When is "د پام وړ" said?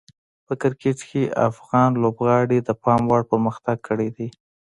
2.63-3.21